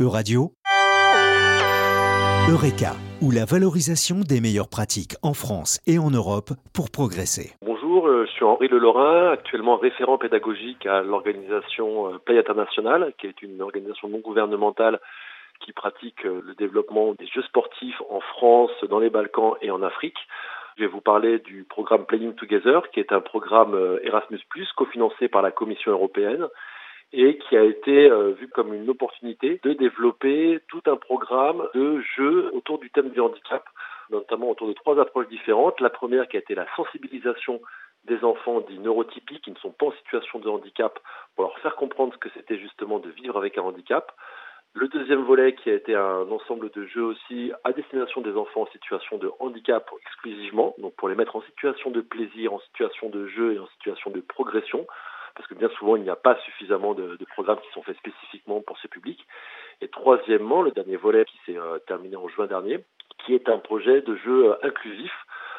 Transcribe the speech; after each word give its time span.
Euradio, 0.00 0.52
Eureka, 2.48 2.94
ou 3.20 3.32
la 3.32 3.44
valorisation 3.44 4.20
des 4.22 4.40
meilleures 4.40 4.70
pratiques 4.70 5.16
en 5.24 5.34
France 5.34 5.80
et 5.88 5.98
en 5.98 6.10
Europe 6.10 6.50
pour 6.72 6.92
progresser. 6.92 7.50
Bonjour, 7.62 8.06
euh, 8.06 8.24
je 8.24 8.30
suis 8.30 8.44
Henri 8.44 8.68
Lelorin, 8.68 9.32
actuellement 9.32 9.76
référent 9.76 10.16
pédagogique 10.16 10.86
à 10.86 11.02
l'organisation 11.02 12.14
euh, 12.14 12.18
Play 12.24 12.38
International, 12.38 13.12
qui 13.18 13.26
est 13.26 13.42
une 13.42 13.60
organisation 13.60 14.08
non 14.08 14.20
gouvernementale 14.20 15.00
qui 15.58 15.72
pratique 15.72 16.24
euh, 16.26 16.42
le 16.46 16.54
développement 16.54 17.14
des 17.14 17.26
jeux 17.26 17.42
sportifs 17.42 18.00
en 18.08 18.20
France, 18.20 18.70
dans 18.88 19.00
les 19.00 19.10
Balkans 19.10 19.54
et 19.62 19.72
en 19.72 19.82
Afrique. 19.82 20.18
Je 20.76 20.84
vais 20.84 20.88
vous 20.88 21.00
parler 21.00 21.40
du 21.40 21.64
programme 21.68 22.06
Playing 22.06 22.36
Together, 22.36 22.88
qui 22.92 23.00
est 23.00 23.10
un 23.10 23.20
programme 23.20 23.76
Erasmus+, 24.04 24.38
cofinancé 24.76 25.26
par 25.26 25.42
la 25.42 25.50
Commission 25.50 25.90
européenne 25.90 26.46
et 27.12 27.38
qui 27.38 27.56
a 27.56 27.64
été 27.64 28.10
euh, 28.10 28.32
vu 28.32 28.48
comme 28.48 28.74
une 28.74 28.88
opportunité 28.90 29.60
de 29.62 29.72
développer 29.72 30.60
tout 30.68 30.82
un 30.86 30.96
programme 30.96 31.66
de 31.74 32.00
jeux 32.16 32.50
autour 32.54 32.78
du 32.78 32.90
thème 32.90 33.10
du 33.10 33.20
handicap, 33.20 33.64
notamment 34.10 34.50
autour 34.50 34.68
de 34.68 34.74
trois 34.74 35.00
approches 35.00 35.28
différentes. 35.28 35.80
La 35.80 35.90
première 35.90 36.28
qui 36.28 36.36
a 36.36 36.40
été 36.40 36.54
la 36.54 36.66
sensibilisation 36.76 37.60
des 38.04 38.22
enfants 38.24 38.60
dits 38.60 38.78
neurotypiques 38.78 39.44
qui 39.44 39.50
ne 39.50 39.56
sont 39.56 39.70
pas 39.70 39.86
en 39.86 39.92
situation 39.92 40.38
de 40.38 40.48
handicap 40.48 40.98
pour 41.34 41.44
leur 41.44 41.58
faire 41.58 41.76
comprendre 41.76 42.12
ce 42.14 42.18
que 42.18 42.28
c'était 42.34 42.58
justement 42.58 42.98
de 42.98 43.10
vivre 43.10 43.36
avec 43.36 43.58
un 43.58 43.62
handicap. 43.62 44.12
Le 44.74 44.86
deuxième 44.88 45.22
volet 45.22 45.54
qui 45.54 45.70
a 45.70 45.74
été 45.74 45.94
un 45.94 46.30
ensemble 46.30 46.70
de 46.70 46.86
jeux 46.86 47.02
aussi 47.02 47.52
à 47.64 47.72
destination 47.72 48.20
des 48.20 48.36
enfants 48.36 48.62
en 48.62 48.66
situation 48.66 49.16
de 49.16 49.30
handicap 49.40 49.90
exclusivement, 50.02 50.74
donc 50.78 50.94
pour 50.94 51.08
les 51.08 51.14
mettre 51.14 51.36
en 51.36 51.42
situation 51.42 51.90
de 51.90 52.02
plaisir, 52.02 52.52
en 52.52 52.60
situation 52.60 53.08
de 53.08 53.26
jeu 53.28 53.54
et 53.54 53.58
en 53.58 53.66
situation 53.68 54.10
de 54.10 54.20
progression 54.20 54.86
parce 55.38 55.48
que 55.48 55.54
bien 55.54 55.68
souvent 55.78 55.94
il 55.94 56.02
n'y 56.02 56.10
a 56.10 56.16
pas 56.16 56.36
suffisamment 56.44 56.94
de, 56.94 57.16
programmes 57.32 57.60
qui 57.60 57.72
sont 57.72 57.82
faits 57.82 57.96
spécifiquement 57.96 58.60
pour 58.60 58.76
ce 58.78 58.88
public. 58.88 59.24
Et 59.80 59.88
troisièmement, 59.88 60.60
le 60.62 60.72
dernier 60.72 60.96
volet 60.96 61.24
qui 61.24 61.38
s'est 61.46 61.56
euh, 61.56 61.78
terminé 61.86 62.16
en 62.16 62.26
juin 62.28 62.46
dernier, 62.46 62.84
qui 63.24 63.34
est 63.34 63.48
un 63.48 63.58
projet 63.58 64.02
de 64.02 64.16
jeu 64.16 64.50
euh, 64.50 64.66
inclusif 64.66 65.12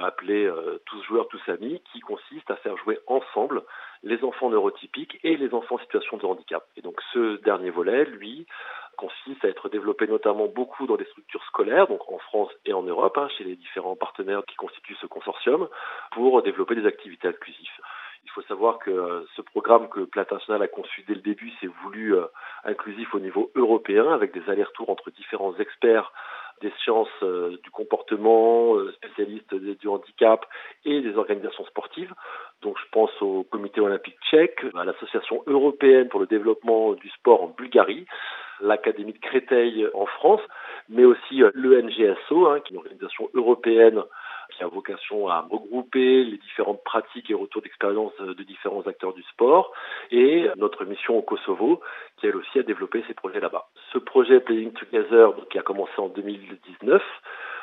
appelé 0.00 0.46
euh, 0.46 0.80
Tous 0.86 1.00
joueurs, 1.04 1.28
tous 1.28 1.40
amis, 1.48 1.80
qui 1.92 2.00
consiste 2.00 2.50
à 2.50 2.56
faire 2.56 2.76
jouer 2.78 2.98
ensemble 3.06 3.62
les 4.02 4.24
enfants 4.24 4.50
neurotypiques 4.50 5.20
et 5.22 5.36
les 5.36 5.52
enfants 5.54 5.76
en 5.76 5.78
situation 5.78 6.16
de 6.16 6.24
handicap. 6.24 6.66
Et 6.76 6.82
donc 6.82 7.00
ce 7.12 7.36
dernier 7.42 7.70
volet, 7.70 8.06
lui, 8.06 8.46
consiste 8.96 9.44
à 9.44 9.48
être 9.48 9.68
développé 9.68 10.06
notamment 10.06 10.46
beaucoup 10.46 10.86
dans 10.86 10.96
des 10.96 11.04
structures 11.04 11.44
scolaires, 11.44 11.86
donc 11.86 12.00
en 12.10 12.18
France 12.18 12.50
et 12.64 12.72
en 12.72 12.82
Europe, 12.82 13.16
hein, 13.18 13.28
chez 13.36 13.44
les 13.44 13.56
différents 13.56 13.94
partenaires 13.94 14.42
qui 14.46 14.56
constituent 14.56 14.96
ce 15.00 15.06
consortium, 15.06 15.68
pour 16.12 16.42
développer 16.42 16.74
des 16.74 16.86
activités 16.86 17.28
inclusives. 17.28 17.68
Il 18.24 18.30
faut 18.30 18.42
savoir 18.42 18.78
que 18.78 18.90
euh, 18.90 19.24
ce 19.34 19.42
programme 19.42 19.88
que 19.88 20.00
Plata 20.00 20.36
National 20.36 20.62
a 20.62 20.68
conçu 20.68 21.02
dès 21.08 21.14
le 21.14 21.20
début 21.20 21.50
s'est 21.60 21.70
voulu 21.82 22.14
euh, 22.14 22.26
inclusif 22.64 23.14
au 23.14 23.20
niveau 23.20 23.50
européen 23.54 24.12
avec 24.12 24.32
des 24.32 24.48
allers-retours 24.48 24.90
entre 24.90 25.10
différents 25.10 25.56
experts 25.56 26.12
des 26.60 26.72
sciences 26.82 27.08
euh, 27.22 27.56
du 27.62 27.70
comportement, 27.70 28.76
spécialistes 28.92 29.54
du 29.54 29.88
handicap 29.88 30.44
et 30.84 31.00
des 31.00 31.16
organisations 31.16 31.64
sportives. 31.64 32.12
Donc 32.60 32.76
je 32.78 32.84
pense 32.92 33.10
au 33.22 33.44
comité 33.44 33.80
olympique 33.80 34.18
tchèque, 34.30 34.64
à 34.74 34.84
l'association 34.84 35.42
européenne 35.46 36.08
pour 36.08 36.20
le 36.20 36.26
développement 36.26 36.92
du 36.92 37.08
sport 37.10 37.42
en 37.42 37.48
Bulgarie, 37.48 38.04
l'Académie 38.60 39.14
de 39.14 39.18
Créteil 39.18 39.88
en 39.94 40.04
France, 40.04 40.42
mais 40.90 41.04
aussi 41.04 41.42
l'ENGSO, 41.54 42.46
hein, 42.46 42.60
qui 42.60 42.74
est 42.74 42.76
une 42.76 42.82
organisation 42.82 43.30
européenne 43.32 44.02
qui 44.50 44.62
a 44.62 44.66
vocation 44.66 45.28
à 45.28 45.40
regrouper 45.40 46.24
les 46.24 46.38
différentes 46.38 46.82
pratiques 46.84 47.19
d'expérience 47.80 48.12
de 48.20 48.42
différents 48.42 48.86
acteurs 48.86 49.14
du 49.14 49.22
sport, 49.22 49.72
et 50.10 50.48
notre 50.56 50.84
mission 50.84 51.16
au 51.16 51.22
Kosovo, 51.22 51.80
qui 52.18 52.26
elle 52.26 52.36
aussi 52.36 52.58
a 52.58 52.62
développé 52.62 53.02
ses 53.08 53.14
projets 53.14 53.40
là-bas. 53.40 53.68
Ce 53.92 53.98
projet 53.98 54.40
Playing 54.40 54.72
Together, 54.72 55.32
qui 55.50 55.58
a 55.58 55.62
commencé 55.62 55.92
en 55.98 56.08
2019, 56.08 57.02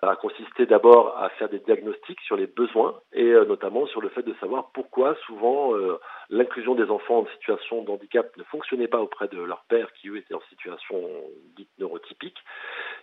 a 0.00 0.14
consisté 0.16 0.64
d'abord 0.64 1.18
à 1.18 1.28
faire 1.30 1.48
des 1.48 1.58
diagnostics 1.58 2.20
sur 2.20 2.36
les 2.36 2.46
besoins 2.46 2.94
et 3.12 3.24
euh, 3.24 3.44
notamment 3.44 3.84
sur 3.86 4.00
le 4.00 4.08
fait 4.10 4.22
de 4.22 4.32
savoir 4.34 4.70
pourquoi 4.72 5.16
souvent 5.26 5.74
euh, 5.74 5.98
l'inclusion 6.30 6.76
des 6.76 6.88
enfants 6.88 7.18
en 7.18 7.26
situation 7.34 7.82
de 7.82 7.90
handicap 7.90 8.34
ne 8.36 8.44
fonctionnait 8.44 8.86
pas 8.86 9.00
auprès 9.00 9.26
de 9.26 9.42
leurs 9.42 9.64
pères 9.68 9.92
qui 9.94 10.08
eux 10.08 10.16
étaient 10.16 10.34
en 10.34 10.42
situation 10.50 11.02
dite 11.56 11.70
neurotypique. 11.80 12.38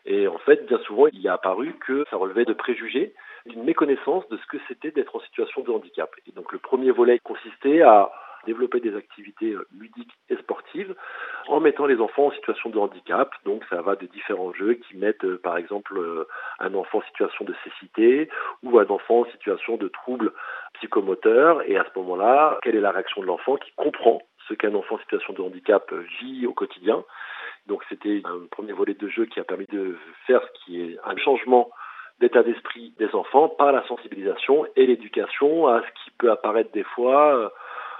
Et 0.06 0.30
en 0.30 0.38
fait, 0.38 0.66
bien 0.68 0.80
souvent, 0.86 1.08
il 1.08 1.20
y 1.20 1.28
a 1.28 1.34
apparu 1.34 1.76
que 1.86 2.06
ça 2.10 2.16
relevait 2.16 2.46
de 2.46 2.54
préjugés, 2.54 3.14
d'une 3.46 3.64
méconnaissance 3.64 4.28
de 4.30 4.38
ce 4.38 4.46
que 4.48 4.58
c'était 4.68 4.92
d'être 4.92 5.16
en 5.16 5.20
situation 5.22 5.62
de 5.62 5.72
handicap. 5.72 6.12
Et 6.28 6.32
donc 6.32 6.52
le 6.52 6.60
premier 6.60 6.92
volet 6.92 7.20
consistait 7.20 7.82
à 7.82 8.12
développer 8.46 8.80
des 8.80 8.96
activités 8.96 9.52
euh, 9.52 9.68
ludiques 9.78 10.14
et 10.30 10.36
sportives 10.38 10.96
en 11.48 11.60
mettant 11.60 11.86
les 11.86 12.00
enfants 12.00 12.28
en 12.28 12.32
situation 12.32 12.70
de 12.70 12.78
handicap. 12.78 13.32
Donc 13.44 13.64
ça 13.70 13.82
va 13.82 13.96
de 13.96 14.06
différents 14.06 14.54
jeux 14.54 14.76
qui 14.76 14.98
mettent 14.98 15.26
euh, 15.26 15.40
par 15.44 15.58
exemple 15.58 15.98
euh, 15.98 16.28
un 16.60 16.74
enfant 16.74 17.00
en 17.00 17.04
situation 17.04 17.46
de 17.46 17.54
cécité 17.64 18.30
ou 18.64 18.80
un 18.80 18.88
enfant 18.88 19.22
en 19.22 19.26
situation 19.26 19.78
de 19.78 19.88
trouble 19.88 20.32
psychomoteur 20.76 21.62
et 21.66 21.78
à 21.78 21.86
ce 21.86 22.00
moment-là, 22.00 22.60
quelle 22.62 22.76
est 22.76 22.82
la 22.82 22.92
réaction 22.92 23.22
de 23.22 23.28
l'enfant 23.28 23.56
qui 23.58 23.72
comprend 23.76 24.22
ce 24.48 24.54
qu'un 24.54 24.76
enfant 24.76 24.96
en 24.96 25.00
situation 25.00 25.34
de 25.34 25.42
handicap 25.42 25.92
vit 26.22 26.46
au 26.46 26.54
quotidien? 26.54 27.04
Donc 27.68 27.84
c'était 27.90 28.22
un 28.26 28.46
premier 28.52 28.74
volet 28.74 28.94
de 28.94 29.08
jeu 29.08 29.26
qui 29.26 29.40
a 29.40 29.44
permis 29.44 29.66
de 29.72 29.98
faire 30.28 30.42
ce 30.44 30.66
qui 30.66 30.82
est 30.82 30.98
un 31.04 31.18
changement 31.18 31.70
d'état 32.20 32.44
d'esprit 32.44 32.94
des 32.98 33.14
enfants 33.14 33.50
par 33.50 33.72
la 33.72 33.86
sensibilisation 33.88 34.66
et 34.76 34.86
l'éducation 34.86 35.68
à 35.68 35.82
ce 35.82 36.04
qui 36.04 36.12
peut 36.18 36.32
apparaître 36.32 36.72
des 36.72 36.84
fois 36.84 37.52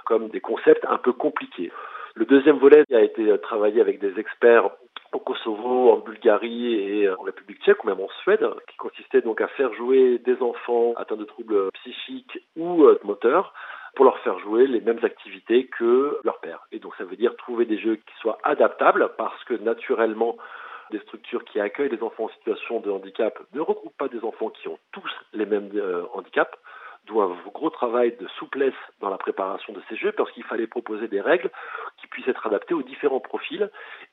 comme 0.06 0.28
des 0.28 0.40
concepts 0.40 0.84
un 0.88 0.98
peu 0.98 1.12
compliqués. 1.12 1.70
Le 2.14 2.24
deuxième 2.24 2.56
volet 2.56 2.84
a 2.94 3.00
été 3.00 3.38
travaillé 3.40 3.80
avec 3.80 3.98
des 3.98 4.18
experts 4.18 4.70
au 5.12 5.18
Kosovo, 5.18 5.92
en 5.92 5.98
Bulgarie 5.98 6.74
et 6.74 7.10
en 7.10 7.22
République 7.22 7.62
tchèque 7.62 7.84
ou 7.84 7.88
même 7.88 8.00
en 8.00 8.08
Suède, 8.22 8.46
qui 8.68 8.76
consistait 8.76 9.20
donc 9.20 9.40
à 9.40 9.48
faire 9.48 9.72
jouer 9.74 10.18
des 10.18 10.40
enfants 10.42 10.94
atteints 10.96 11.16
de 11.16 11.24
troubles 11.24 11.70
psychiques 11.74 12.38
ou 12.56 12.84
euh, 12.84 12.98
moteurs 13.04 13.52
pour 13.94 14.04
leur 14.04 14.18
faire 14.20 14.38
jouer 14.38 14.66
les 14.66 14.80
mêmes 14.80 15.02
activités 15.02 15.66
que 15.66 16.18
leur 16.24 16.38
père. 16.40 16.66
Et 16.72 16.78
donc 16.78 16.94
ça 16.96 17.04
veut 17.04 17.16
dire 17.16 17.34
trouver 17.36 17.64
des 17.64 17.78
jeux 17.78 17.96
qui 17.96 18.14
soient 18.20 18.38
adaptables 18.44 19.10
parce 19.16 19.42
que 19.44 19.54
naturellement 19.54 20.36
des 20.90 21.00
structures 21.00 21.44
qui 21.44 21.60
accueillent 21.60 21.90
des 21.90 22.02
enfants 22.02 22.24
en 22.24 22.28
situation 22.30 22.80
de 22.80 22.90
handicap 22.90 23.38
ne 23.52 23.60
regroupent 23.60 23.96
pas 23.96 24.08
des 24.08 24.22
enfants 24.24 24.50
qui 24.50 24.68
ont 24.68 24.78
tous 24.92 25.10
les 25.32 25.46
mêmes 25.46 25.70
euh, 25.74 26.04
handicaps 26.14 26.56
un 27.20 27.36
gros 27.52 27.70
travail 27.70 28.16
de 28.16 28.26
souplesse 28.38 28.74
dans 29.00 29.10
la 29.10 29.18
préparation 29.18 29.72
de 29.72 29.82
ces 29.88 29.96
jeux 29.96 30.12
parce 30.12 30.30
qu'il 30.32 30.44
fallait 30.44 30.66
proposer 30.66 31.08
des 31.08 31.20
règles 31.20 31.50
qui 31.98 32.06
puissent 32.08 32.28
être 32.28 32.46
adaptées 32.46 32.74
aux 32.74 32.82
différents 32.82 33.20
profils. 33.20 33.70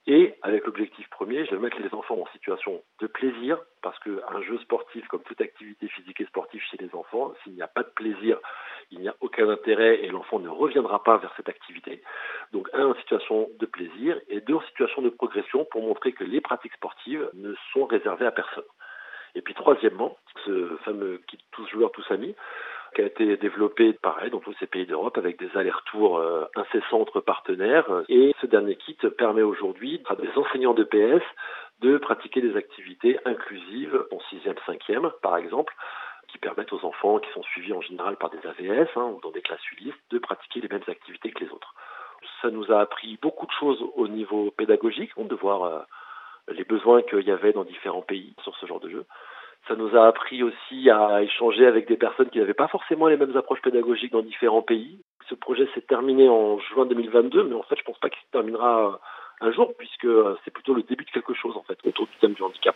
Et 0.07 0.35
avec 0.41 0.65
l'objectif 0.65 1.09
premier, 1.09 1.43
de 1.45 1.57
mettre 1.57 1.79
les 1.79 1.93
enfants 1.93 2.19
en 2.19 2.27
situation 2.31 2.81
de 2.99 3.07
plaisir 3.07 3.57
parce 3.81 3.97
qu'un 3.99 4.41
jeu 4.43 4.57
sportif, 4.59 5.07
comme 5.07 5.23
toute 5.23 5.41
activité 5.41 5.87
physique 5.87 6.21
et 6.21 6.25
sportive 6.25 6.61
chez 6.71 6.77
les 6.77 6.93
enfants, 6.95 7.33
s'il 7.43 7.53
n'y 7.53 7.61
a 7.61 7.67
pas 7.67 7.83
de 7.83 7.89
plaisir, 7.89 8.39
il 8.93 9.01
n'y 9.01 9.09
a 9.09 9.15
aucun 9.21 9.49
intérêt 9.49 10.03
et 10.03 10.07
l'enfant 10.07 10.39
ne 10.39 10.49
reviendra 10.49 11.03
pas 11.03 11.17
vers 11.17 11.33
cette 11.35 11.49
activité. 11.49 12.01
Donc 12.51 12.69
un 12.73 12.85
en 12.85 12.95
situation 12.95 13.49
de 13.59 13.65
plaisir 13.65 14.19
et 14.29 14.41
deux 14.41 14.55
en 14.55 14.61
situation 14.61 15.01
de 15.01 15.09
progression 15.09 15.65
pour 15.71 15.81
montrer 15.81 16.13
que 16.13 16.23
les 16.23 16.41
pratiques 16.41 16.73
sportives 16.73 17.29
ne 17.33 17.53
sont 17.73 17.85
réservées 17.85 18.25
à 18.25 18.31
personne. 18.31 18.63
Et 19.35 19.41
puis 19.41 19.55
troisièmement, 19.55 20.17
ce 20.45 20.77
fameux 20.85 21.21
kit 21.27 21.39
tous 21.51 21.67
joueurs, 21.67 21.91
tous 21.91 22.05
amis, 22.11 22.35
qui 22.93 23.01
a 23.01 23.05
été 23.05 23.37
développé 23.37 23.93
pareil 23.93 24.29
dans 24.29 24.39
tous 24.39 24.53
ces 24.59 24.67
pays 24.67 24.85
d'Europe 24.85 25.17
avec 25.17 25.39
des 25.39 25.49
allers-retours 25.57 26.19
euh, 26.19 26.45
incessants 26.55 27.01
entre 27.01 27.19
partenaires. 27.19 28.03
Et 28.09 28.35
ce 28.39 28.45
dernier 28.45 28.75
kit 28.75 28.97
permet 29.17 29.41
aujourd'hui 29.41 30.03
à 30.07 30.15
des 30.15 30.29
enseignants 30.35 30.75
de 30.75 30.83
PS 30.83 31.23
de 31.81 31.97
pratiquer 31.97 32.41
des 32.41 32.55
activités 32.55 33.19
inclusives 33.25 34.05
en 34.11 34.17
6e, 34.17 34.55
5e 34.67 35.11
par 35.21 35.37
exemple 35.37 35.73
qui 36.33 36.39
permettent 36.39 36.73
aux 36.73 36.83
enfants 36.83 37.19
qui 37.19 37.31
sont 37.31 37.43
suivis 37.43 37.73
en 37.73 37.81
général 37.81 38.17
par 38.17 38.31
des 38.31 38.39
AVS 38.45 38.89
hein, 38.95 39.13
ou 39.15 39.21
dans 39.21 39.31
des 39.31 39.41
classes 39.41 39.71
ULIS 39.71 39.93
de 40.09 40.17
pratiquer 40.17 40.61
les 40.61 40.67
mêmes 40.67 40.83
activités 40.87 41.31
que 41.31 41.43
les 41.43 41.51
autres. 41.51 41.75
Ça 42.41 42.49
nous 42.49 42.71
a 42.71 42.81
appris 42.81 43.17
beaucoup 43.21 43.45
de 43.45 43.51
choses 43.51 43.81
au 43.95 44.07
niveau 44.07 44.51
pédagogique, 44.51 45.11
de 45.15 45.35
voir 45.35 45.63
euh, 45.63 45.79
les 46.49 46.63
besoins 46.63 47.03
qu'il 47.03 47.21
y 47.21 47.31
avait 47.31 47.53
dans 47.53 47.63
différents 47.63 48.01
pays 48.01 48.33
sur 48.43 48.55
ce 48.57 48.65
genre 48.65 48.79
de 48.79 48.89
jeu. 48.89 49.05
Ça 49.67 49.75
nous 49.75 49.95
a 49.95 50.07
appris 50.07 50.43
aussi 50.43 50.89
à 50.89 51.21
échanger 51.21 51.67
avec 51.67 51.87
des 51.87 51.97
personnes 51.97 52.29
qui 52.29 52.39
n'avaient 52.39 52.53
pas 52.53 52.67
forcément 52.67 53.07
les 53.07 53.15
mêmes 53.15 53.37
approches 53.37 53.61
pédagogiques 53.61 54.11
dans 54.11 54.23
différents 54.23 54.63
pays. 54.63 54.99
Ce 55.29 55.35
projet 55.35 55.69
s'est 55.73 55.81
terminé 55.81 56.27
en 56.27 56.59
juin 56.59 56.85
2022, 56.85 57.43
mais 57.43 57.55
en 57.55 57.63
fait, 57.63 57.77
je 57.77 57.83
pense 57.83 57.99
pas 57.99 58.09
qu'il 58.09 58.21
se 58.23 58.31
terminera 58.31 58.99
un 59.39 59.51
jour, 59.51 59.71
puisque 59.77 60.07
c'est 60.43 60.51
plutôt 60.51 60.73
le 60.73 60.83
début 60.83 61.05
de 61.05 61.11
quelque 61.11 61.33
chose, 61.33 61.55
en 61.55 61.63
fait, 61.63 61.77
autour 61.85 62.07
du 62.07 62.13
thème 62.19 62.33
du 62.33 62.41
handicap. 62.41 62.75